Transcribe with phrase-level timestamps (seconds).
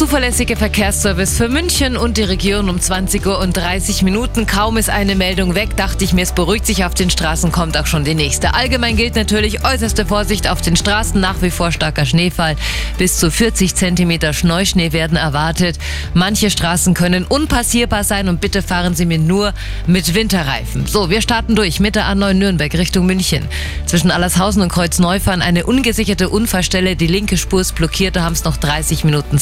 [0.00, 4.46] zuverlässige Verkehrsservice für München und die Region um 20 Uhr und 30 Minuten.
[4.46, 7.76] Kaum ist eine Meldung weg, dachte ich mir, es beruhigt sich auf den Straßen, kommt
[7.76, 8.54] auch schon die nächste.
[8.54, 12.56] Allgemein gilt natürlich äußerste Vorsicht auf den Straßen, nach wie vor starker Schneefall.
[12.96, 15.78] Bis zu 40 Zentimeter Schneuschnee werden erwartet.
[16.14, 19.52] Manche Straßen können unpassierbar sein und bitte fahren Sie mir nur
[19.86, 20.86] mit Winterreifen.
[20.86, 23.44] So, wir starten durch mit der A9 Nürnberg Richtung München.
[23.84, 26.96] Zwischen Allershausen und Kreuzneufern eine ungesicherte Unfallstelle.
[26.96, 29.36] Die linke Spur ist blockiert, da haben es noch 30 Minuten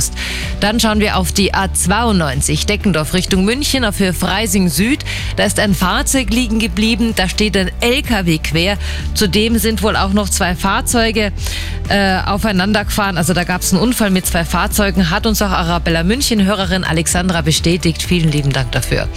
[0.00, 0.12] Zeitverlust.
[0.60, 5.04] Dann schauen wir auf die A92 Deckendorf Richtung München auf Höhe Freising Süd.
[5.36, 8.76] Da ist ein Fahrzeug liegen geblieben, da steht ein LKW quer.
[9.14, 11.32] Zudem sind wohl auch noch zwei Fahrzeuge
[11.88, 13.16] äh, aufeinander gefahren.
[13.16, 16.84] Also da gab es einen Unfall mit zwei Fahrzeugen, hat uns auch Arabella München Hörerin
[16.84, 18.02] Alexandra bestätigt.
[18.02, 19.08] Vielen lieben Dank dafür.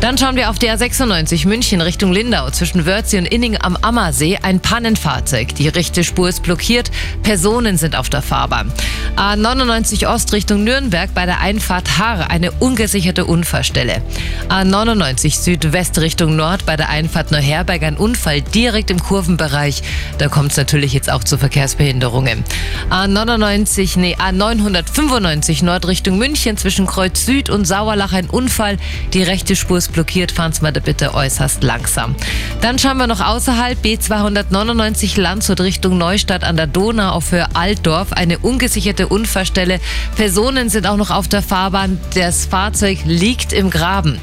[0.00, 4.38] Dann schauen wir auf die A96 München Richtung Lindau zwischen Wörthsee und Inning am Ammersee.
[4.42, 5.54] Ein Pannenfahrzeug.
[5.56, 6.90] Die rechte Spur ist blockiert.
[7.22, 8.72] Personen sind auf der Fahrbahn.
[9.16, 14.02] A99 Ost Richtung Nürnberg bei der Einfahrt Haare eine ungesicherte Unfallstelle.
[14.48, 19.82] A99 Südwest Richtung Nord bei der Einfahrt Neuherberg ein Unfall direkt im Kurvenbereich.
[20.18, 22.44] Da kommt es natürlich jetzt auch zu Verkehrsbehinderungen.
[22.90, 28.78] A99, nee, A995 Nord Richtung München zwischen Kreuz Süd und Sauerlach ein Unfall.
[29.12, 32.14] Die rechte Spur ist blockiert, fahren Sie mal bitte äußerst langsam.
[32.60, 38.12] Dann schauen wir noch außerhalb B299 Landshut Richtung Neustadt an der Donau auf Höhe Altdorf
[38.12, 39.80] eine ungesicherte Unfallstelle.
[40.22, 41.98] Personen sind auch noch auf der Fahrbahn.
[42.14, 44.20] Das Fahrzeug liegt im Graben.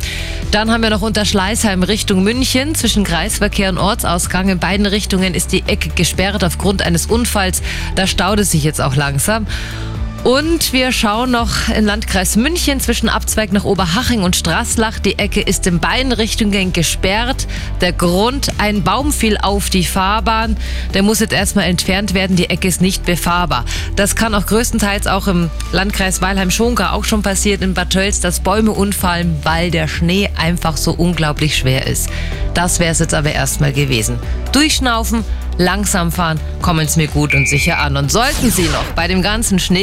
[0.50, 2.74] Dann haben wir noch unter Schleißheim Richtung München.
[2.74, 7.62] Zwischen Kreisverkehr und Ortsausgang in beiden Richtungen ist die Ecke gesperrt aufgrund eines Unfalls.
[7.96, 9.46] Da staut es sich jetzt auch langsam.
[10.24, 15.00] Und wir schauen noch im Landkreis München zwischen Abzweig nach Oberhaching und Straßlach.
[15.00, 17.48] Die Ecke ist in beiden Richtungen gesperrt.
[17.80, 20.58] Der Grund, ein Baum fiel auf die Fahrbahn.
[20.94, 22.36] Der muss jetzt erstmal entfernt werden.
[22.36, 23.64] Die Ecke ist nicht befahrbar.
[23.96, 28.42] Das kann auch größtenteils auch im Landkreis Weilheim-Schonka auch schon passiert in Bad Tölz, dass
[28.42, 32.10] Bäume umfallen, weil der Schnee einfach so unglaublich schwer ist.
[32.54, 34.20] Das wäre es jetzt aber erstmal gewesen.
[34.52, 35.24] Durchschnaufen,
[35.58, 37.96] langsam fahren, kommen es mir gut und sicher an.
[37.98, 39.78] Und sollten Sie noch bei dem ganzen Schnee